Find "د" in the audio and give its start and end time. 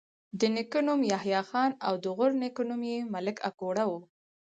0.39-0.41, 2.03-2.05